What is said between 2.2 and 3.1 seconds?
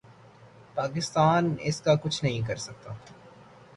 نہیں کر سکتا۔